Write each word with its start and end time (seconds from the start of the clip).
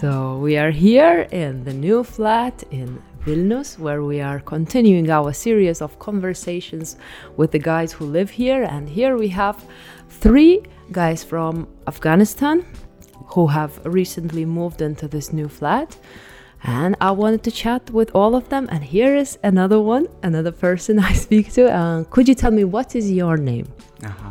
So 0.00 0.38
we 0.38 0.56
are 0.56 0.70
here 0.70 1.28
in 1.30 1.64
the 1.64 1.72
new 1.72 2.02
flat 2.04 2.62
in 2.70 3.02
Vilnius, 3.24 3.78
where 3.78 4.02
we 4.02 4.20
are 4.20 4.40
continuing 4.40 5.10
our 5.10 5.32
series 5.32 5.82
of 5.82 5.98
conversations 5.98 6.96
with 7.36 7.50
the 7.50 7.58
guys 7.58 7.92
who 7.92 8.06
live 8.06 8.30
here. 8.30 8.62
And 8.64 8.88
here 8.88 9.16
we 9.16 9.28
have 9.28 9.62
three 10.08 10.62
guys 10.90 11.22
from 11.22 11.68
Afghanistan 11.86 12.64
who 13.26 13.46
have 13.46 13.84
recently 13.84 14.44
moved 14.44 14.80
into 14.80 15.06
this 15.06 15.32
new 15.32 15.48
flat. 15.48 15.96
And 16.62 16.96
I 17.00 17.10
wanted 17.10 17.42
to 17.44 17.50
chat 17.50 17.90
with 17.90 18.10
all 18.14 18.34
of 18.34 18.48
them. 18.48 18.68
And 18.70 18.82
here 18.82 19.14
is 19.14 19.38
another 19.42 19.80
one, 19.80 20.08
another 20.22 20.52
person 20.52 20.98
I 21.10 21.12
speak 21.12 21.52
to. 21.52 21.70
Uh, 21.70 22.04
could 22.04 22.28
you 22.28 22.34
tell 22.34 22.50
me 22.50 22.64
what 22.64 22.96
is 22.96 23.10
your 23.10 23.36
name? 23.36 23.66
Uh-huh. 24.02 24.29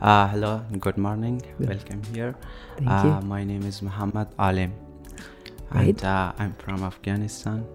Uh, 0.00 0.28
hello, 0.28 0.62
good 0.78 0.96
morning. 0.96 1.42
Welcome 1.58 2.02
here. 2.14 2.36
Thank 2.76 2.88
uh, 2.88 3.02
you. 3.20 3.26
My 3.26 3.42
name 3.42 3.64
is 3.64 3.82
Muhammad 3.82 4.28
Alim. 4.38 4.72
Right. 5.72 5.88
And 5.88 6.04
uh, 6.04 6.32
I'm 6.38 6.54
from 6.54 6.84
Afghanistan. 6.84 7.66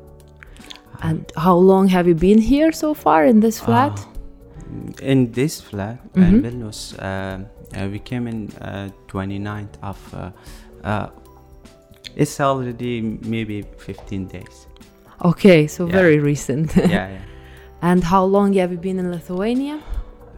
And 1.01 1.29
how 1.35 1.55
long 1.55 1.89
have 1.89 2.07
you 2.07 2.15
been 2.15 2.39
here 2.39 2.71
so 2.71 2.93
far 2.93 3.25
in 3.25 3.41
this 3.41 3.59
flat? 3.59 3.99
In 5.01 5.31
this 5.33 5.59
flat 5.59 5.99
Mhm. 6.13 6.23
in 6.23 6.41
Vilnius, 6.41 6.95
uh, 6.97 7.39
uh, 7.75 7.89
we 7.91 7.99
came 7.99 8.27
in 8.27 8.49
uh, 8.61 8.89
29th 9.07 9.75
of. 9.81 9.99
Uh, 10.13 10.31
uh, 10.83 11.09
it's 12.15 12.39
already 12.39 13.01
maybe 13.01 13.63
15 13.77 14.27
days. 14.27 14.67
okay, 15.25 15.67
so 15.67 15.85
yeah. 15.85 15.91
very 15.91 16.19
recent. 16.19 16.75
yeah, 16.77 16.87
yeah. 16.87 17.19
and 17.81 18.03
how 18.03 18.23
long 18.23 18.53
have 18.53 18.71
you 18.71 18.77
been 18.77 18.97
in 18.99 19.11
Lithuania? 19.11 19.79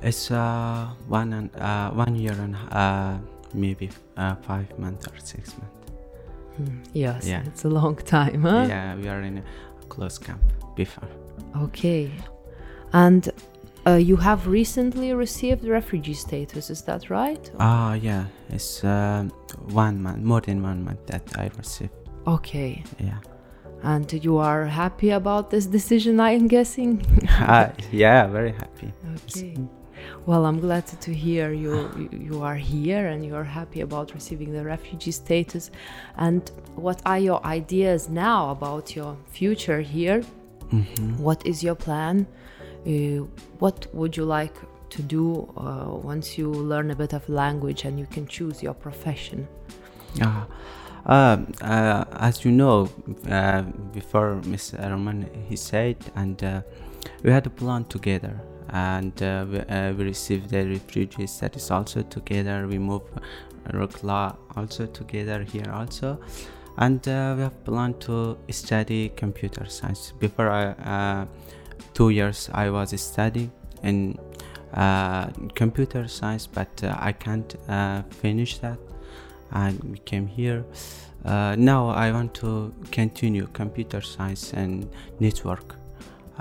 It's 0.06 0.30
uh, 0.30 0.88
one 1.08 1.34
and 1.34 1.50
uh, 1.56 1.90
one 1.90 2.16
year 2.16 2.34
and 2.34 2.56
uh, 2.72 3.18
maybe 3.56 3.90
uh, 4.18 4.36
five 4.36 4.68
months 4.78 5.08
or 5.08 5.18
six 5.20 5.56
months. 5.58 5.92
Hmm, 6.58 6.78
Yes, 6.94 7.28
Yeah. 7.28 7.42
it's 7.48 7.66
a 7.66 7.70
long 7.70 7.96
time, 7.96 8.42
huh? 8.44 8.66
Yeah, 8.70 8.96
we 8.96 9.08
are 9.10 9.22
in 9.22 9.38
a 9.40 9.44
close 9.90 10.20
camp 10.20 10.42
before. 10.76 11.10
Okay. 11.64 12.12
And 12.94 13.30
uh, 13.88 13.96
you 13.96 14.16
have 14.18 14.46
recently 14.48 15.14
received 15.14 15.64
refugee 15.66 16.14
status, 16.14 16.70
is 16.70 16.84
that 16.84 17.10
right? 17.10 17.52
Ah, 17.60 17.94
yeah, 17.96 18.26
it's 18.50 18.84
um 18.84 19.32
one 19.74 20.02
month, 20.04 20.24
more 20.24 20.42
than 20.42 20.62
one 20.62 20.84
month 20.84 21.06
that 21.08 21.24
I 21.36 21.50
received. 21.58 21.94
Okay. 22.28 22.84
Yeah, 23.00 23.20
And 23.84 24.12
you 24.24 24.38
are 24.38 24.66
happy 24.66 25.10
about 25.12 25.50
this 25.50 25.66
decision, 25.68 26.20
I 26.20 26.32
am 26.36 26.48
guessing? 26.48 27.02
Ah, 27.40 27.72
yeah, 27.92 28.28
very 28.28 28.52
happy. 28.52 28.94
Okay. 29.16 29.58
Well, 30.26 30.46
I'm 30.46 30.60
glad 30.60 30.88
to 31.02 31.14
hear 31.14 31.54
you 31.54 31.90
you- 32.12 32.42
are 32.42 32.56
here 32.56 33.08
and 33.08 33.24
you 33.24 33.36
are 33.36 33.44
happy 33.44 33.82
about 33.82 34.14
receiving 34.14 34.52
the 34.54 34.64
refugee 34.64 35.12
status. 35.12 35.70
And 36.18 36.42
what 36.76 37.00
are 37.06 37.20
your 37.20 37.46
ideas 37.46 38.10
now 38.10 38.50
about 38.50 38.96
your 38.96 39.16
future 39.28 39.82
here? 39.82 40.22
hmm 40.72 41.24
What 41.24 41.46
is 41.46 41.64
your 41.64 41.76
plan? 41.76 42.26
Uh, 42.88 43.26
what 43.60 43.88
would 43.94 44.18
you 44.18 44.26
like 44.26 44.56
to 44.90 45.02
do 45.04 45.48
uh, 45.58 45.90
once 46.12 46.38
you 46.40 46.50
learn 46.52 46.92
a 46.92 46.96
bit 46.96 47.14
of 47.14 47.28
language 47.30 47.86
and 47.86 48.00
you 48.00 48.08
can 48.08 48.26
choose 48.28 48.64
your 48.64 48.74
profession? 48.74 49.48
Um, 51.08 51.54
uh, 51.62 52.06
as 52.14 52.44
you 52.44 52.52
know, 52.52 52.90
uh, 53.30 53.62
before 53.94 54.42
Mr. 54.42 54.80
Roman 54.90 55.28
he 55.50 55.56
said, 55.56 55.98
and 56.16 56.44
uh, 56.44 56.62
we 57.24 57.30
had 57.32 57.46
a 57.46 57.50
plan 57.52 57.84
together, 57.86 58.40
and 58.70 59.22
uh, 59.22 59.46
we, 59.50 59.60
uh, 59.60 59.94
we 59.94 60.06
received 60.06 60.50
the 60.50 60.66
refugees 60.66 61.40
that 61.40 61.56
is 61.56 61.72
also 61.72 62.02
together. 62.04 62.68
We 62.68 62.78
move 62.78 63.04
Rukla 63.70 64.36
also 64.56 64.86
together 64.86 65.44
here 65.44 65.72
also, 65.72 66.20
and 66.78 67.06
uh, 67.08 67.34
we 67.36 67.44
have 67.44 67.64
planned 67.64 68.02
to 68.02 68.38
study 68.50 69.10
computer 69.10 69.66
science. 69.66 70.14
Before 70.20 70.50
I, 70.50 70.66
uh, 70.66 71.26
two 71.94 72.10
years, 72.10 72.50
I 72.54 72.70
was 72.70 73.00
studying 73.00 73.52
in 73.84 74.18
uh, 74.74 75.28
computer 75.54 76.08
science, 76.08 76.48
but 76.48 76.84
uh, 76.84 76.96
I 77.00 77.12
can't 77.14 77.56
uh, 77.70 78.04
finish 78.10 78.58
that 78.60 78.78
and 79.52 79.82
we 79.84 79.98
came 80.00 80.28
here. 80.28 80.66
Uh, 81.24 81.56
now 81.58 81.90
I 81.90 82.12
want 82.12 82.34
to 82.36 82.74
continue 82.92 83.48
computer 83.54 84.02
science 84.02 84.54
and 84.54 84.90
network 85.20 85.76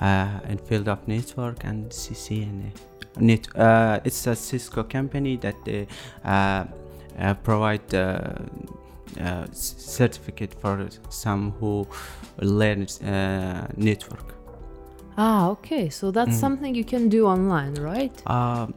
uh, 0.01 0.41
in 0.49 0.59
field 0.59 0.89
of 0.89 1.07
network 1.09 1.65
and 1.65 1.91
CCNA. 1.91 2.73
Net, 3.21 3.49
uh, 3.57 4.01
it's 4.05 4.27
a 4.27 4.35
Cisco 4.35 4.83
company 4.83 5.37
that 5.37 5.55
they 5.65 5.87
uh, 6.25 6.65
uh, 7.19 7.35
provide 7.45 7.95
uh, 7.95 8.35
uh, 9.21 9.47
certificate 9.53 10.55
for 10.61 10.89
some 11.11 11.53
who 11.61 11.87
learn 12.41 12.87
uh, 13.07 13.69
network. 13.77 14.35
Ah, 15.17 15.49
okay. 15.51 15.89
So 15.91 16.11
that's 16.11 16.37
Mm. 16.37 16.41
something 16.41 16.75
you 16.75 16.85
can 16.85 17.09
do 17.09 17.27
online, 17.27 17.75
right? 17.75 18.13
Um, 18.27 18.75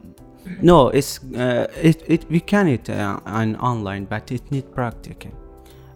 no, 0.62 0.88
it's 0.88 1.18
uh, 1.34 1.66
it, 1.82 2.02
it 2.06 2.30
we 2.30 2.40
can 2.40 2.68
it 2.68 2.88
uh, 2.88 3.18
on 3.26 3.56
online, 3.56 4.04
but 4.04 4.30
it 4.30 4.48
need 4.52 4.70
practicing, 4.72 5.32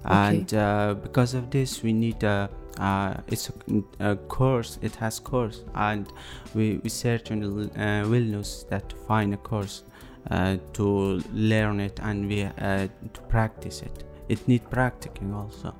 and 0.04 0.52
uh, 0.52 0.94
because 1.02 1.34
of 1.34 1.50
this 1.50 1.82
we 1.84 1.92
need 1.92 2.22
a. 2.24 2.48
Uh, 2.78 3.14
it's 3.28 3.50
a, 3.50 4.12
a 4.12 4.16
course. 4.16 4.78
It 4.82 4.94
has 4.96 5.20
course, 5.20 5.62
and 5.74 6.06
we, 6.54 6.80
we 6.82 6.88
search 6.88 7.30
on 7.30 7.42
uh, 7.42 8.04
Vilnius 8.06 8.68
that 8.68 8.88
to 8.88 8.96
find 8.96 9.34
a 9.34 9.36
course 9.36 9.84
uh, 10.30 10.56
to 10.72 11.22
learn 11.32 11.80
it 11.80 12.00
and 12.02 12.28
we 12.28 12.44
uh, 12.44 12.88
to 13.12 13.20
practice 13.28 13.82
it. 13.82 14.04
It 14.28 14.46
need 14.48 14.68
practicing 14.70 15.34
also. 15.34 15.74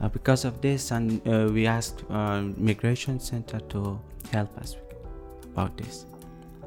Uh, 0.00 0.08
because 0.08 0.46
of 0.46 0.60
this, 0.62 0.92
and 0.92 1.20
uh, 1.26 1.50
we 1.52 1.66
asked 1.66 2.04
uh, 2.08 2.40
migration 2.56 3.20
center 3.20 3.60
to 3.68 4.00
help 4.32 4.56
us 4.58 4.76
about 5.52 5.76
this. 5.76 6.06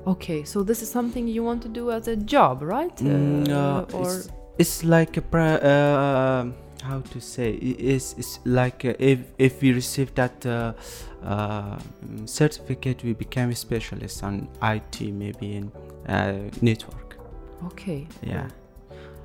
Okay, 0.06 0.44
so 0.44 0.62
this 0.64 0.82
is 0.82 0.92
something 0.92 1.28
you 1.28 1.44
want 1.44 1.62
to 1.64 1.70
do 1.70 1.90
as 1.90 2.08
a 2.08 2.16
job, 2.16 2.62
right? 2.62 2.96
Mm, 2.98 3.50
Uh, 3.50 3.86
or 3.98 4.04
it's, 4.04 4.30
it's 4.58 4.84
like 4.84 5.18
a 5.18 5.24
uh, 5.34 6.52
how 6.84 7.00
to 7.00 7.20
say 7.20 7.54
it 7.54 7.80
is 7.80 8.16
it's 8.18 8.40
like 8.46 8.86
uh, 8.86 8.94
if 9.00 9.20
if 9.38 9.62
we 9.62 9.72
receive 9.74 10.14
that 10.16 10.46
uh, 10.46 10.74
uh, 11.24 11.80
certificate 12.26 13.04
we 13.04 13.14
become 13.14 13.50
a 13.50 13.56
specialist 13.56 14.24
on 14.24 14.48
IT 14.62 15.02
maybe 15.02 15.56
in 15.56 15.72
uh, 16.08 16.38
network 16.62 17.18
okay. 17.66 18.08
yeah 18.22 18.48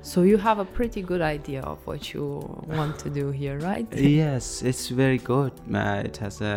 So 0.01 0.23
you 0.23 0.37
have 0.37 0.59
a 0.59 0.65
pretty 0.65 1.01
good 1.01 1.21
idea 1.21 1.61
of 1.61 1.77
what 1.85 2.13
you 2.13 2.25
want 2.77 2.97
to 2.99 3.09
do 3.09 3.31
here, 3.31 3.59
right? 3.59 3.85
yes 4.23 4.61
it's 4.63 4.87
very 4.87 5.17
good 5.17 5.51
uh, 5.73 6.01
it 6.05 6.15
has 6.17 6.41
a 6.41 6.53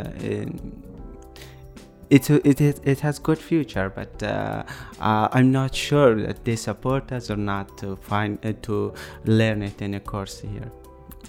it, 2.12 2.30
it, 2.30 2.60
it, 2.60 2.80
it 2.84 3.00
has 3.00 3.18
good 3.18 3.38
future 3.38 3.90
but 3.90 4.22
uh, 4.22 4.62
uh, 5.00 5.28
i'm 5.32 5.50
not 5.50 5.74
sure 5.74 6.14
that 6.26 6.44
they 6.44 6.56
support 6.56 7.10
us 7.10 7.30
or 7.30 7.36
not 7.36 7.76
to 7.78 7.96
find 7.96 8.38
uh, 8.44 8.52
to 8.62 8.92
learn 9.24 9.62
it 9.62 9.82
in 9.82 9.94
a 9.94 10.00
course 10.00 10.40
here 10.40 10.70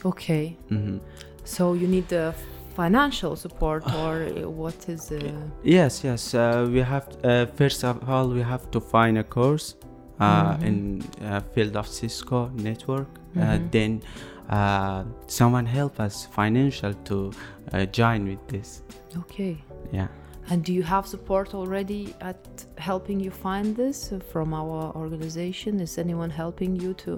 Okay. 0.06 0.56
hmm 0.70 0.98
So 1.46 1.74
you 1.74 1.88
need 1.88 2.08
the 2.08 2.34
financial 2.76 3.36
support, 3.36 3.84
or 4.02 4.24
uh, 4.24 4.50
what 4.50 4.90
is? 4.90 5.12
Uh, 5.12 5.20
Yes, 5.64 6.04
yes. 6.04 6.34
Uh, 6.34 6.68
we 6.72 6.80
have 6.82 7.06
uh, 7.24 7.46
first 7.58 7.84
of 7.84 8.10
all 8.10 8.28
we 8.30 8.42
have 8.42 8.70
to 8.72 8.80
find 8.80 9.18
a 9.18 9.24
course 9.24 9.76
uh, 10.20 10.56
Mhm. 10.58 10.64
in 10.68 11.04
uh, 11.22 11.42
field 11.54 11.76
of 11.76 11.88
Cisco 11.88 12.50
network. 12.56 13.08
Uh, 13.36 13.40
Mhm. 13.40 13.72
then 13.72 14.02
uh, 14.50 15.04
someone 15.28 15.66
help 15.66 16.00
us 16.00 16.28
financial 16.36 16.94
to 17.06 17.32
uh, 17.74 17.86
join 17.92 18.26
with 18.28 18.48
this. 18.48 18.84
okay. 19.18 19.58
Yeah. 19.92 20.08
And 20.50 20.64
do 20.66 20.72
you 20.74 20.84
have 20.84 21.08
support 21.08 21.54
already 21.54 22.14
at 22.20 22.66
helping 22.78 23.20
you 23.26 23.32
find 23.32 23.76
this 23.76 24.12
from 24.32 24.54
our 24.54 24.92
organization? 24.96 25.80
Is 25.80 25.98
anyone 25.98 26.30
helping 26.30 26.76
you 26.82 26.94
to 27.06 27.18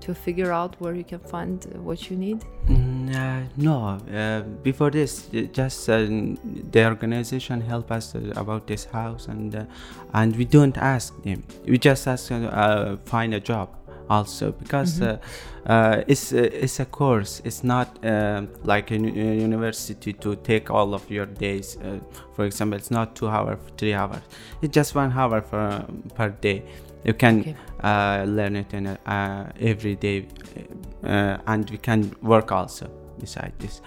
to 0.00 0.14
figure 0.14 0.52
out 0.52 0.80
where 0.80 0.94
you 0.94 1.04
can 1.04 1.18
find 1.18 1.66
uh, 1.66 1.78
what 1.80 2.10
you 2.10 2.16
need? 2.16 2.44
Mm, 2.66 3.14
uh, 3.14 3.48
no. 3.56 3.98
Uh, 4.12 4.42
before 4.62 4.90
this, 4.90 5.28
just 5.52 5.88
uh, 5.88 6.06
the 6.70 6.86
organization 6.86 7.60
help 7.60 7.90
us 7.90 8.14
uh, 8.14 8.32
about 8.36 8.66
this 8.66 8.84
house, 8.86 9.28
and 9.28 9.54
uh, 9.54 9.64
and 10.14 10.36
we 10.36 10.44
don't 10.44 10.76
ask 10.78 11.22
them. 11.22 11.42
We 11.66 11.78
just 11.78 12.06
ask 12.06 12.30
uh, 12.32 12.96
find 13.04 13.34
a 13.34 13.40
job 13.40 13.68
also 14.08 14.52
because 14.52 15.00
uh, 15.00 15.18
it's 16.06 16.32
uh, 16.32 16.48
it's 16.52 16.80
a 16.80 16.84
course. 16.84 17.42
It's 17.44 17.62
not 17.62 17.98
like 18.64 18.90
a 18.90 18.94
uni- 18.94 19.40
university 19.40 20.12
to 20.14 20.36
take 20.36 20.70
all 20.70 20.94
of 20.94 21.10
your 21.10 21.26
days. 21.26 21.76
Uh, 21.76 22.00
for 22.34 22.44
example, 22.44 22.78
it's 22.78 22.90
not 22.90 23.14
two 23.14 23.28
hours, 23.28 23.58
three 23.76 23.94
hours. 23.94 24.22
It's 24.62 24.74
just 24.74 24.94
one 24.94 25.12
hour 25.12 25.40
for 25.42 25.84
per 26.14 26.30
day. 26.30 26.62
You 27.04 27.14
can 27.14 27.40
Okay. 27.40 27.56
uh, 27.82 28.24
learn 28.28 28.56
it 28.56 28.74
in 28.74 28.86
a, 28.86 28.98
uh, 29.06 29.52
every 29.60 29.96
day, 29.96 30.26
uh, 31.04 31.38
and 31.46 31.70
we 31.70 31.78
can 31.78 32.12
work 32.22 32.52
also 32.52 32.86
beside 33.18 33.52
this. 33.58 33.80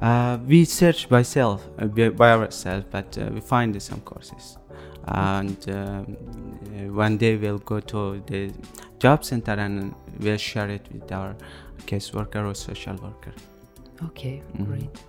Uh, 0.00 0.38
we 0.46 0.64
search 0.64 1.08
by 1.08 1.22
self, 1.22 1.66
uh, 1.78 1.86
by 2.10 2.30
ourselves, 2.32 2.86
but 2.90 3.16
uh, 3.18 3.30
we 3.34 3.40
find 3.40 3.80
some 3.82 4.00
courses. 4.00 4.58
and 5.08 5.68
um, 5.70 6.16
uh, 6.74 6.92
one 7.04 7.16
day 7.16 7.36
we'll 7.36 7.58
go 7.58 7.78
to 7.78 8.20
the 8.26 8.50
job 8.98 9.24
center 9.24 9.52
and 9.52 9.94
we'll 10.18 10.36
share 10.36 10.68
it 10.68 10.82
with 10.92 11.12
our 11.12 11.36
caseworker 11.86 12.44
or 12.50 12.54
social 12.54 12.96
worker. 12.96 13.32
Okay, 14.04 14.42
Mhm. 14.58 14.66
great. 14.66 15.04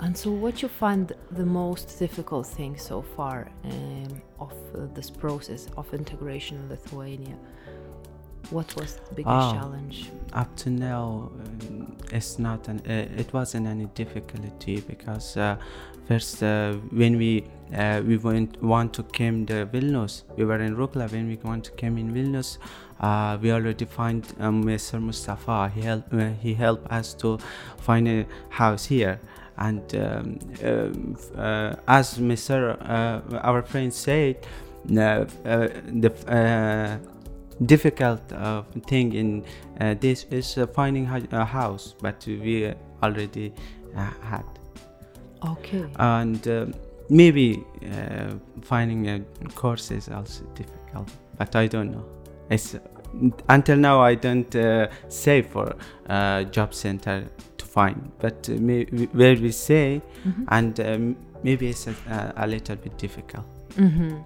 And 0.00 0.16
so, 0.16 0.30
what 0.30 0.62
you 0.62 0.68
find 0.68 1.12
the 1.32 1.44
most 1.44 1.98
difficult 1.98 2.46
thing 2.46 2.76
so 2.78 3.02
far 3.02 3.48
um, 3.64 4.22
of 4.38 4.52
uh, 4.74 4.86
this 4.94 5.10
process 5.10 5.66
of 5.76 5.92
integration 5.92 6.56
in 6.58 6.68
Lithuania? 6.68 7.36
What 8.50 8.74
was 8.76 8.94
the 9.08 9.14
biggest 9.16 9.34
Ah. 9.34 9.52
challenge? 9.52 10.10
up 10.32 10.54
to 10.56 10.70
now 10.70 11.30
um, 11.42 11.96
it's 12.12 12.38
not 12.38 12.68
an 12.68 12.78
uh, 12.86 13.20
it 13.22 13.32
wasn't 13.32 13.66
any 13.66 13.86
difficulty 13.94 14.80
because 14.80 15.36
uh, 15.36 15.56
first 16.06 16.42
uh, 16.42 16.74
when 17.00 17.16
we 17.18 17.44
uh, 17.74 18.00
we 18.06 18.16
went 18.18 18.62
want 18.62 18.92
to 18.94 19.02
came 19.02 19.44
to 19.46 19.66
Vilnius 19.66 20.22
we 20.36 20.44
were 20.44 20.60
in 20.66 20.76
Rukla 20.76 21.10
when 21.10 21.28
we 21.28 21.36
want 21.42 21.64
to 21.64 21.72
came 21.72 21.98
in 21.98 22.12
Vilnius 22.14 22.58
uh, 23.00 23.36
we 23.42 23.52
already 23.52 23.84
find 23.86 24.22
um, 24.40 24.64
Mr. 24.64 25.00
Mustafa 25.00 25.70
he 25.74 25.80
helped 25.82 26.12
uh, 26.14 26.30
he 26.42 26.54
helped 26.54 26.86
us 26.92 27.14
to 27.14 27.38
find 27.86 28.06
a 28.08 28.26
house 28.50 28.84
here 28.86 29.18
and 29.58 29.94
um, 29.94 30.38
um, 30.64 31.16
uh, 31.36 31.74
as 31.88 32.18
Mr. 32.18 32.76
Uh, 32.80 33.38
our 33.38 33.62
friend 33.62 33.92
said 33.92 34.36
uh, 34.96 35.00
uh, 35.00 35.68
the 36.00 36.10
uh, 36.28 36.98
difficult 37.66 38.20
uh, 38.32 38.62
thing 38.86 39.12
in 39.14 39.44
uh, 39.80 39.94
this 40.00 40.24
is 40.30 40.56
uh, 40.58 40.66
finding 40.68 41.06
a 41.32 41.44
house 41.44 41.94
but 42.00 42.24
we 42.26 42.72
already 43.02 43.52
uh, 43.96 44.10
had 44.22 44.44
Okay. 45.44 45.86
and 45.98 46.46
uh, 46.48 46.66
maybe 47.10 47.64
uh, 47.92 48.34
finding 48.62 49.08
a 49.08 49.20
course 49.54 49.90
is 49.90 50.08
also 50.08 50.44
difficult 50.54 51.10
but 51.38 51.54
i 51.56 51.66
don't 51.66 51.90
know 51.90 52.04
it's 52.50 52.76
until 53.48 53.76
now 53.76 54.00
i 54.00 54.14
don't 54.14 54.54
uh, 54.56 54.88
say 55.08 55.42
for 55.42 55.74
uh, 56.08 56.42
job 56.44 56.74
center 56.74 57.24
to 57.68 57.72
find 57.74 58.10
but 58.18 58.48
uh, 58.48 58.52
may, 58.68 58.84
where 59.12 59.36
we 59.36 59.52
say 59.52 60.00
Mhm. 60.24 60.44
and 60.48 60.80
um, 60.80 61.16
maybe 61.42 61.66
it's 61.68 61.86
a, 61.86 61.94
a 62.36 62.46
little 62.46 62.76
bit 62.76 62.98
difficult 62.98 63.44
Mm-hmm. 63.76 64.16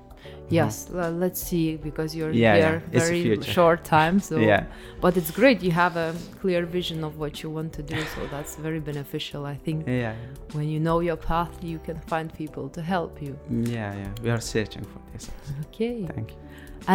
Yes, 0.55 0.89
le- 0.91 1.11
let's 1.25 1.41
see 1.51 1.77
because 1.77 2.11
you're 2.17 2.31
Yeah, 2.33 2.57
yeah, 2.57 2.71
here 2.71 2.83
the 2.93 2.99
very 3.01 3.43
short 3.43 3.81
time. 3.85 4.21
So, 4.21 4.37
yeah 4.39 4.65
but 5.01 5.17
it's 5.17 5.31
great. 5.41 5.63
You 5.63 5.73
have 5.73 5.97
a 5.97 6.15
clear 6.41 6.63
vision 6.79 6.99
of 7.05 7.13
what 7.19 7.43
you 7.43 7.51
want 7.51 7.73
to 7.79 7.83
do, 7.83 7.99
so 8.15 8.21
that's 8.35 8.55
very 8.57 8.81
beneficial. 8.81 9.41
I 9.55 9.57
think 9.65 9.79
yeah 9.87 10.15
when 10.57 10.69
you 10.75 10.81
know 10.81 11.01
your 11.01 11.17
path, 11.17 11.53
you 11.63 11.79
can 11.87 11.99
find 12.13 12.27
people 12.43 12.69
to 12.77 12.81
help 12.95 13.13
you. 13.27 13.33
yeah 13.77 13.93
yeah 14.03 14.13
we 14.23 14.29
are 14.35 14.41
searching 14.55 14.85
for 14.93 15.01
this 15.13 15.25
Okay. 15.67 15.97
thank 16.15 16.31
you 16.31 16.39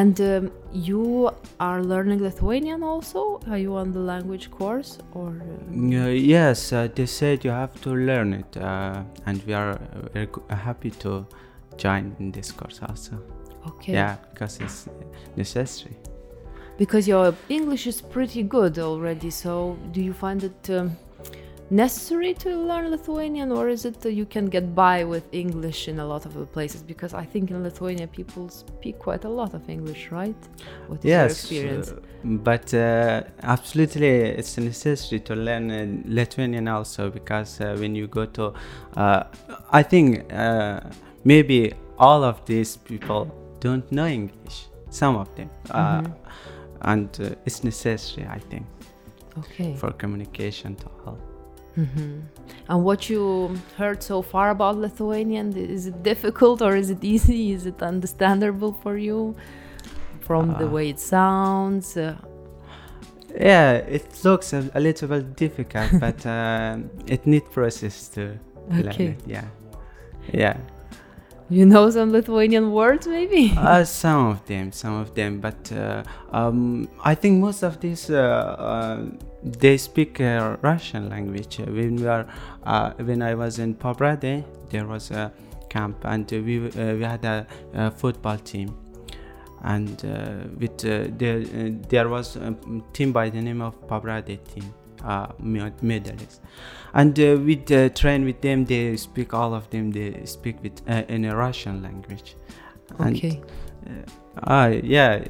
And 0.02 0.20
um, 0.20 0.52
you 0.90 1.30
are 1.60 1.82
learning 1.94 2.20
Lithuanian 2.22 2.84
also? 2.84 3.40
Are 3.52 3.58
you 3.66 3.74
on 3.84 3.92
the 3.94 4.00
language 4.14 4.46
course 4.52 4.92
or? 5.14 5.28
um, 5.28 5.94
Uh, 5.94 6.10
yes, 6.36 6.74
uh, 6.74 6.88
they 6.96 7.06
said 7.06 7.46
you 7.46 7.52
have 7.52 7.74
to 7.86 7.90
learn 8.10 8.34
it, 8.42 8.52
uh, 8.58 9.04
and 9.26 9.38
we 9.48 9.54
are 9.62 9.72
uh, 9.72 10.10
very 10.14 10.28
uh, 10.50 10.56
happy 10.56 10.92
to 11.04 11.26
join 11.78 12.16
in 12.20 12.32
this 12.32 12.52
course 12.52 12.80
also. 12.90 13.14
Okay. 13.70 13.94
Yeah, 13.94 14.18
because 14.32 14.60
it's 14.60 14.88
necessary. 15.36 15.96
Because 16.78 17.08
your 17.08 17.34
English 17.50 17.88
is 17.88 18.02
pretty 18.02 18.44
good 18.44 18.78
already. 18.78 19.32
So 19.32 19.78
do 19.92 20.02
you 20.02 20.14
find 20.14 20.44
it 20.44 20.70
um, 20.70 20.96
necessary 21.70 22.34
to 22.34 22.56
learn 22.56 22.90
Lithuanian, 22.92 23.52
or 23.52 23.68
is 23.68 23.86
it 23.86 24.00
that 24.02 24.14
you 24.14 24.26
can 24.26 24.46
get 24.46 24.74
by 24.76 25.04
with 25.04 25.24
English 25.32 25.88
in 25.88 26.00
a 26.00 26.06
lot 26.06 26.26
of 26.26 26.34
the 26.34 26.46
places? 26.46 26.82
Because 26.84 27.14
I 27.14 27.26
think 27.26 27.52
in 27.52 27.64
Lithuania 27.64 28.08
people 28.08 28.50
speak 28.50 29.00
quite 29.00 29.26
a 29.26 29.30
lot 29.30 29.54
of 29.54 29.70
English, 29.70 30.12
right? 30.12 30.36
What 30.88 31.00
is 31.00 31.06
your 31.06 31.26
experience? 31.26 31.90
uh, 31.90 32.00
but 32.24 32.74
uh, 32.74 33.24
absolutely, 33.42 34.08
it's 34.08 34.58
necessary 34.58 35.20
to 35.22 35.36
learn 35.36 35.72
uh, 35.72 35.88
Lithuanian 36.06 36.68
also 36.68 37.10
because 37.10 37.60
uh, 37.60 37.76
when 37.80 37.96
you 37.96 38.08
go 38.08 38.26
to, 38.26 38.54
uh, 38.96 39.24
I 39.72 39.84
think 39.84 40.32
uh, 40.32 40.82
maybe 41.24 41.74
all 41.98 42.24
of 42.24 42.46
these 42.46 42.78
people 42.78 43.47
don't 43.60 43.92
know 43.92 44.06
English. 44.08 44.68
Some 44.90 45.16
of 45.20 45.28
them, 45.36 45.50
uh, 45.72 46.02
Mhm. 46.02 46.14
and 46.82 47.10
uh, 47.20 47.30
it's 47.46 47.64
necessary, 47.64 48.28
I 48.38 48.40
think, 48.50 48.66
okay. 49.38 49.76
for 49.76 49.92
communication 49.92 50.76
to 50.76 50.86
all. 51.06 51.18
hmm 51.76 52.20
And 52.70 52.84
what 52.84 53.10
you 53.10 53.50
heard 53.78 54.02
so 54.04 54.22
far 54.22 54.50
about 54.50 54.78
Lithuanian, 54.78 55.54
is 55.56 55.86
it 55.88 56.04
difficult 56.04 56.62
or 56.62 56.76
is 56.76 56.90
it 56.90 57.04
easy? 57.04 57.52
Is 57.54 57.66
it 57.66 57.82
understandable 57.82 58.74
for 58.84 58.98
you 58.98 59.36
from 60.22 60.48
the 60.58 60.66
Uh, 60.66 60.72
way 60.74 60.90
it 60.90 61.00
sounds? 61.00 61.96
Uh, 61.98 62.16
Yeah, 63.40 63.74
it 63.74 64.24
looks 64.24 64.54
a, 64.54 64.60
a 64.74 64.80
little 64.80 65.08
bit 65.08 65.36
difficult, 65.36 65.92
but 66.00 66.26
um, 66.26 66.90
it 67.06 67.26
needs 67.28 67.48
process 67.54 68.10
to 68.10 68.22
learn 68.70 68.88
it. 69.02 69.22
Yeah, 69.28 69.44
yeah. 70.34 70.58
You 71.50 71.66
know 71.66 71.90
some 71.90 72.12
Lithuanian 72.12 72.72
words, 72.72 73.08
maybe? 73.08 73.54
uh, 73.58 73.84
some 73.84 74.28
of 74.28 74.46
them, 74.46 74.72
some 74.72 74.96
of 74.96 75.16
them, 75.16 75.40
but 75.40 75.72
uh, 75.72 76.04
um, 76.32 76.90
I 77.04 77.16
think 77.16 77.42
most 77.42 77.64
of 77.64 77.80
these 77.80 78.10
uh, 78.10 78.16
uh, 78.18 79.06
they 79.44 79.78
speak 79.78 80.20
uh, 80.20 80.58
Russian 80.62 81.10
language. 81.10 81.60
When 81.60 81.96
we 81.98 82.08
are, 82.08 82.28
uh, 82.64 82.92
when 82.98 83.22
I 83.22 83.36
was 83.36 83.60
in 83.60 83.76
Pobrade, 83.76 84.44
there 84.70 84.86
was 84.86 85.12
a 85.12 85.32
camp, 85.70 85.98
and 86.04 86.30
we 86.30 86.60
we 86.60 87.04
had 87.04 87.24
a, 87.24 87.48
a 87.74 87.92
football 87.92 88.38
team, 88.38 88.76
and 89.64 90.02
with 90.60 90.78
there 90.80 91.40
there 91.90 92.10
was 92.10 92.36
a 92.36 92.56
team 92.94 93.14
by 93.14 93.30
the 93.30 93.42
name 93.42 93.62
of 93.62 93.88
Pobrade 93.88 94.40
team. 94.54 94.74
Uh, 95.04 95.28
me- 95.40 95.72
medalists, 95.84 96.40
and 96.94 97.20
uh, 97.20 97.38
with 97.46 97.72
uh, 97.72 97.90
train 97.90 98.26
with 98.26 98.42
them. 98.42 98.66
They 98.66 98.98
speak 98.98 99.34
all 99.34 99.54
of 99.54 99.70
them. 99.70 99.92
They 99.92 100.26
speak 100.26 100.62
with 100.64 100.82
uh, 100.90 101.04
in 101.08 101.26
a 101.26 101.36
Russian 101.36 101.84
language. 101.84 102.36
And, 103.00 103.16
okay. 103.16 103.42
uh, 104.44 104.74
yeah, 104.84 105.24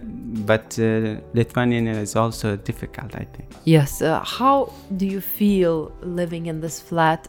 but 0.46 0.80
uh, 0.80 1.18
Lithuanian 1.34 1.88
is 1.88 2.16
also 2.16 2.56
difficult, 2.56 3.16
I 3.16 3.25
think. 3.25 3.50
Yes. 3.66 4.02
Uh, 4.02 4.24
how 4.24 4.72
do 4.96 5.06
you 5.06 5.22
feel 5.22 5.92
living 6.02 6.46
in 6.46 6.62
this 6.62 6.80
flat 6.80 7.28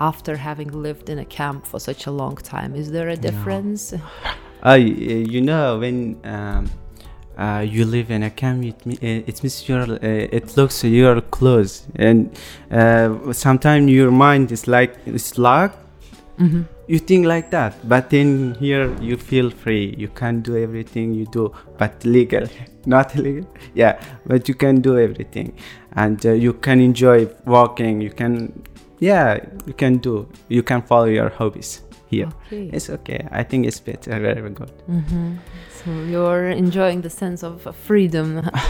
after 0.00 0.36
having 0.36 0.70
lived 0.70 1.08
in 1.08 1.18
a 1.18 1.24
camp 1.24 1.66
for 1.66 1.78
such 1.80 2.06
a 2.06 2.10
long 2.10 2.36
time? 2.36 2.74
Is 2.74 2.90
there 2.90 3.08
a 3.08 3.16
difference? 3.16 3.94
Uh, 4.62 4.78
y- 4.80 5.26
you 5.30 5.40
know, 5.42 5.78
when 5.78 6.18
um, 6.24 6.68
uh, 7.38 7.64
you 7.66 7.84
live 7.84 8.10
in 8.10 8.22
a 8.22 8.30
camp, 8.30 8.64
it, 8.64 8.86
me- 8.86 8.98
uh, 9.02 9.22
it 9.30 9.42
means 9.42 9.68
you're, 9.68 9.82
uh, 9.82 9.98
it 10.38 10.56
looks 10.56 10.82
you're 10.84 11.20
close, 11.20 11.86
and 11.96 12.36
uh, 12.70 13.32
sometimes 13.32 13.90
your 13.90 14.10
mind 14.10 14.52
is 14.52 14.66
like 14.66 14.96
it's 15.06 15.38
locked. 15.38 15.78
hmm 16.38 16.62
You 16.88 17.00
think 17.00 17.26
like 17.26 17.50
that, 17.50 17.72
but 17.88 18.10
then 18.10 18.54
here 18.60 18.86
you 19.02 19.16
feel 19.16 19.50
free. 19.50 19.94
You 19.98 20.08
can 20.20 20.40
do 20.42 20.56
everything 20.56 21.14
you 21.14 21.26
do, 21.26 21.50
but 21.78 22.04
legal, 22.04 22.46
not 22.86 23.16
illegal. 23.16 23.48
Yeah, 23.74 23.98
but 24.26 24.48
you 24.48 24.54
can 24.54 24.80
do 24.82 24.96
everything, 24.96 25.52
and 25.96 26.24
uh, 26.24 26.30
you 26.44 26.52
can 26.52 26.78
enjoy 26.80 27.26
walking. 27.44 28.00
You 28.00 28.10
can, 28.10 28.62
yeah, 29.00 29.40
you 29.66 29.74
can 29.74 29.98
do. 29.98 30.28
You 30.48 30.62
can 30.62 30.82
follow 30.82 31.06
your 31.18 31.30
hobbies 31.30 31.82
here. 32.10 32.28
Okay. 32.46 32.70
It's 32.72 32.90
okay. 32.90 33.26
I 33.30 33.42
think 33.44 33.66
it's 33.66 33.80
better. 33.80 34.18
Very 34.20 34.50
good. 34.50 34.70
hmm 34.86 35.34
So 35.70 35.90
you're 36.10 36.48
enjoying 36.50 37.02
the 37.02 37.10
sense 37.10 37.42
of 37.46 37.66
uh, 37.66 37.72
freedom. 37.72 38.42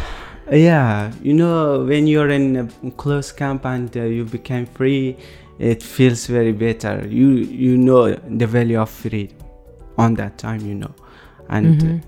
Yeah, 0.52 1.10
you 1.22 1.34
know, 1.34 1.84
when 1.84 2.06
you're 2.06 2.28
in 2.30 2.56
a 2.56 2.90
close 2.92 3.32
camp 3.32 3.64
and 3.66 3.90
uh, 3.96 4.02
you 4.02 4.24
become 4.24 4.66
free, 4.66 5.16
it 5.58 5.82
feels 5.82 6.26
very 6.28 6.52
better. 6.52 7.04
You 7.08 7.28
you 7.30 7.76
know 7.76 8.14
the 8.14 8.46
value 8.46 8.78
of 8.80 8.88
freedom 8.90 9.36
on 9.98 10.14
that 10.14 10.38
time, 10.38 10.60
you 10.60 10.74
know, 10.76 10.94
and 11.48 11.74
Mhm. 11.82 12.00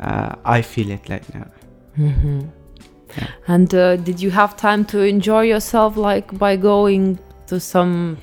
uh, 0.00 0.34
I 0.44 0.62
feel 0.62 0.90
it 0.90 1.08
like 1.08 1.22
now. 1.34 1.46
hmm 1.96 2.40
Yeah. 3.16 3.28
And 3.46 3.72
uh, 3.74 3.94
did 3.96 4.20
you 4.20 4.30
have 4.32 4.56
time 4.56 4.84
to 4.86 4.98
enjoy 5.06 5.42
yourself, 5.46 5.96
like 5.96 6.36
by 6.36 6.56
going 6.56 7.18
to 7.46 7.60
some 7.60 8.16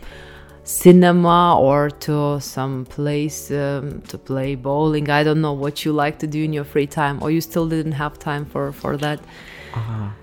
cinema 0.63 1.57
or 1.59 1.89
to 1.89 2.39
some 2.39 2.85
place 2.85 3.51
um, 3.51 4.01
to 4.07 4.17
play 4.17 4.55
bowling? 4.55 5.09
I 5.09 5.23
don't 5.23 5.41
know 5.41 5.53
what 5.53 5.85
you 5.85 5.93
like 5.93 6.19
to 6.19 6.27
do 6.27 6.43
in 6.43 6.53
your 6.53 6.63
free 6.63 6.87
time, 6.87 7.21
or 7.21 7.31
you 7.31 7.41
still 7.41 7.67
didn't 7.67 7.93
have 7.93 8.19
time 8.19 8.45
for 8.45 8.71
for 8.71 8.97
that. 8.97 9.19
Ah. 9.73 10.13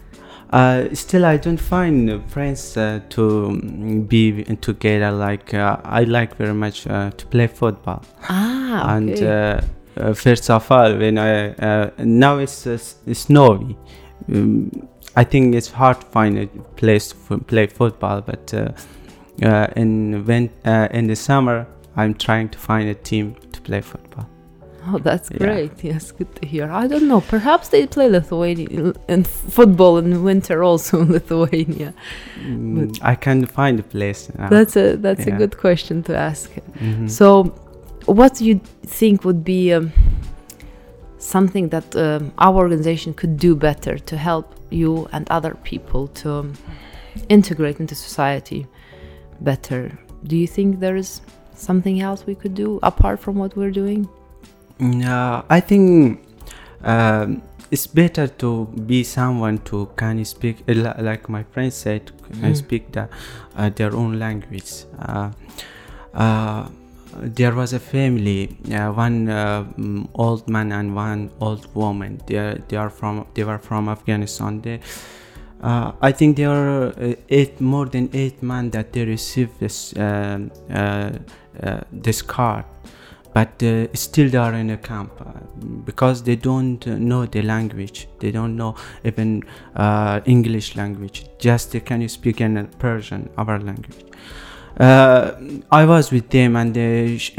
Uh, 0.51 0.95
still, 0.95 1.27
I 1.27 1.37
don't 1.37 1.61
find 1.61 2.09
uh, 2.09 2.21
friends 2.29 2.75
uh, 2.77 3.01
to 3.11 3.21
mm, 3.21 4.09
be 4.09 4.45
together. 4.63 5.11
Like 5.11 5.53
uh, 5.53 5.77
I 5.85 6.05
like 6.05 6.37
very 6.37 6.55
much 6.55 6.87
uh, 6.87 7.11
to 7.11 7.27
play 7.27 7.49
football. 7.49 8.03
Ah, 8.31 8.97
and 8.97 9.11
okay. 9.11 9.27
uh, 9.27 9.61
uh, 9.99 10.15
first 10.15 10.49
of 10.51 10.71
all 10.71 10.97
when 10.97 11.19
i 11.19 11.51
uh, 11.51 11.91
now 11.99 12.39
it's 12.39 12.67
uh, 12.67 12.79
snowy 13.13 13.77
um, 14.33 14.71
i 15.17 15.25
think 15.25 15.55
it's 15.55 15.71
hard 15.71 16.01
to 16.01 16.07
find 16.07 16.39
a 16.39 16.47
place 16.77 17.09
to 17.09 17.17
f- 17.31 17.47
play 17.47 17.67
football 17.67 18.21
but 18.21 18.55
uh, 19.43 19.67
in 19.77 20.25
when 20.27 20.51
uh, 20.65 20.89
in 20.99 21.07
the 21.07 21.17
summer 21.17 21.67
i'm 21.97 22.15
trying 22.15 22.49
to 22.49 22.59
find 22.59 22.89
a 22.89 22.95
team 22.95 23.35
to 23.53 23.61
play 23.61 23.81
football 23.81 24.27
Oh, 24.91 24.99
that's 24.99 25.29
Yeah. 25.31 25.39
great. 25.39 25.85
Yes, 25.85 26.13
good 26.13 26.35
to 26.37 26.47
hear. 26.49 26.65
I 26.71 26.87
don't 26.87 27.09
know. 27.09 27.21
Perhaps 27.21 27.69
they 27.69 27.87
play 27.87 28.09
Lithuania 28.09 28.95
and 29.09 29.27
football 29.27 29.99
in 29.99 30.23
winter 30.25 30.63
also 30.63 31.01
in 31.03 31.13
Lithuania. 31.19 31.93
Mm, 32.41 32.99
I 33.03 33.15
can 33.15 33.45
find 33.45 33.79
a 33.81 33.83
place. 33.83 34.31
now. 34.39 34.49
That's 34.49 34.77
a 34.77 34.97
that's 34.97 35.27
a 35.27 35.31
good 35.33 35.55
question 35.59 36.03
to 36.05 36.17
ask. 36.17 36.51
Mhm. 36.81 37.09
So, 37.11 37.27
what 38.07 38.31
do 38.39 38.45
you 38.47 38.61
think 38.87 39.25
would 39.27 39.43
be 39.45 39.75
um, 39.75 39.93
something 41.19 41.69
that 41.71 41.95
um, 41.97 42.33
our 42.39 42.57
organization 42.57 43.13
could 43.15 43.37
do 43.37 43.55
better 43.57 43.99
to 43.99 44.17
help 44.17 44.55
you 44.71 45.09
and 45.13 45.27
other 45.31 45.55
people 45.65 46.07
to 46.23 46.29
um, 46.33 46.53
integrate 47.29 47.81
into 47.81 47.95
society 47.95 48.67
better? 49.41 49.99
Do 50.25 50.37
you 50.37 50.47
think 50.47 50.81
there 50.81 50.97
is 50.97 51.21
something 51.55 52.01
else 52.01 52.27
we 52.27 52.35
could 52.35 52.55
do 52.55 52.79
apart 52.83 53.21
from 53.21 53.37
what 53.37 53.57
we're 53.57 53.71
doing? 53.71 54.09
No, 54.79 55.45
I 55.49 55.61
think 55.61 56.21
um, 56.85 57.43
it's 57.71 57.87
better 57.87 58.27
to 58.29 58.67
be 58.87 59.05
someone 59.05 59.59
to 59.71 59.89
can 59.97 60.25
speak 60.25 60.63
uh, 60.69 60.95
like 60.99 61.29
my 61.29 61.43
friend 61.43 61.73
said 61.73 62.11
can 62.41 62.53
Mm. 62.53 62.57
speak 62.57 62.93
the, 62.93 63.09
uh, 63.57 63.71
their 63.71 63.95
own 63.95 64.19
language. 64.19 64.85
Uh, 64.99 65.31
uh, 66.15 66.69
there 67.23 67.55
was 67.55 67.73
a 67.73 67.81
family, 67.81 68.57
uh, 68.73 68.93
one 68.93 69.29
uh, 69.29 69.65
old 70.15 70.49
man 70.49 70.71
and 70.73 70.95
one 70.95 71.31
old 71.41 71.67
woman. 71.75 72.21
They 72.27 72.37
are, 72.37 72.59
they 72.69 72.77
are 72.77 72.91
from 72.91 73.27
they 73.35 73.45
were 73.45 73.59
from 73.59 73.89
Afghanistan. 73.89 74.61
They, 74.61 74.81
uh, 75.63 75.93
I 76.01 76.13
think 76.13 76.37
there 76.37 76.51
are 76.51 76.89
uh, 76.89 77.15
eight 77.29 77.61
more 77.61 77.87
than 77.87 78.11
eight 78.13 78.43
men 78.43 78.71
that 78.71 78.93
they 78.93 79.05
received 79.05 79.59
this 79.61 79.97
um, 79.97 80.51
uh, 80.71 81.11
uh, 81.63 81.81
this 81.93 82.23
card. 82.23 82.65
But 83.35 83.63
uh, 83.63 83.87
still 83.95 84.31
they 84.31 84.39
are 84.39 84.55
in 84.55 84.71
a 84.71 84.79
camp 84.79 85.13
uh, 85.21 85.33
because 85.85 86.23
they 86.23 86.35
don't 86.35 86.85
uh, 86.87 86.97
know 86.97 87.27
the 87.27 87.43
language. 87.43 88.09
They 88.21 88.31
don't 88.33 88.57
know 88.57 88.75
even 89.05 89.45
uh, 89.77 90.21
english 90.25 90.77
language. 90.77 91.27
Just 91.39 91.73
they 91.73 91.81
can 91.81 92.09
speak 92.09 92.41
in 92.41 92.67
persian 92.79 93.29
our 93.37 93.59
language. 93.61 94.05
Uh, 94.81 95.33
I 95.71 95.85
was 95.85 96.11
with 96.11 96.31
them, 96.31 96.57
and 96.57 96.77
uh, 96.77 96.81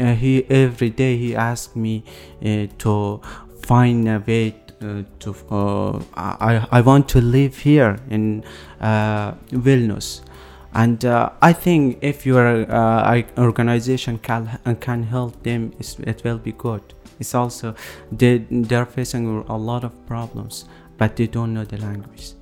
uh, 0.04 0.14
he 0.14 0.44
every 0.50 0.90
day 0.90 1.16
he 1.16 1.34
asked 1.34 1.74
me 1.74 2.04
uh, 2.44 2.66
to 2.78 3.20
find 3.62 4.08
a 4.08 4.22
way 4.26 4.48
uh, 4.50 4.69
to. 4.80 5.34
Uh, 5.50 6.00
I 6.14 6.66
I 6.70 6.80
want 6.80 7.08
to 7.10 7.20
live 7.20 7.58
here 7.58 7.98
in 8.08 8.44
uh, 8.80 9.32
Vilnius, 9.52 10.22
and 10.74 11.04
uh, 11.04 11.30
I 11.42 11.52
think 11.52 11.98
if 12.00 12.24
your 12.26 12.70
uh, 12.70 13.22
organization 13.38 14.18
can 14.18 14.58
uh, 14.64 14.74
can 14.74 15.02
help 15.02 15.42
them, 15.42 15.72
it 15.78 16.24
will 16.24 16.38
be 16.38 16.52
good. 16.52 16.82
It's 17.18 17.34
also 17.34 17.74
they 18.10 18.38
they're 18.50 18.86
facing 18.86 19.44
a 19.48 19.56
lot 19.56 19.84
of 19.84 19.92
problems, 20.06 20.64
but 20.96 21.16
they 21.16 21.26
don't 21.26 21.52
know 21.52 21.64
the 21.64 21.78
language. 21.78 22.32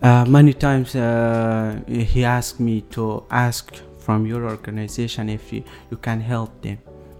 Uh, 0.00 0.24
many 0.26 0.52
times 0.52 0.94
uh, 0.94 1.80
he 1.88 2.24
asked 2.24 2.60
me 2.60 2.82
to 2.82 3.24
ask 3.30 3.74
from 3.98 4.26
your 4.26 4.44
organization 4.44 5.28
if 5.28 5.52
you, 5.52 5.64
you 5.90 5.96
can 5.96 6.20
help 6.20 6.62
them, 6.62 6.78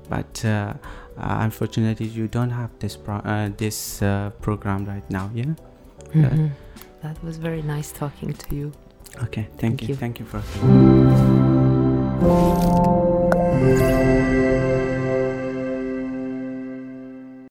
but 0.08 0.44
uh, 0.44 0.48
uh, 0.48 0.74
unfortunately 1.20 2.06
you 2.06 2.28
don't 2.28 2.50
have 2.50 2.70
this 2.78 2.96
pro- 2.96 3.16
uh, 3.24 3.50
this 3.56 4.02
uh, 4.02 4.30
program 4.40 4.84
right 4.84 5.08
now. 5.10 5.30
Yeah. 5.34 5.54
Mhm. 6.14 6.50
That 7.02 7.22
was 7.22 7.36
very 7.38 7.62
nice 7.62 7.92
talking 7.92 8.32
to 8.32 8.54
you. 8.56 8.72
Okay. 9.22 9.46
Thank 9.58 9.60
Thank, 9.60 9.82
you. 9.82 9.88
you. 9.88 9.96
Thank 9.96 10.18
you 10.20 10.26
for. 10.26 10.42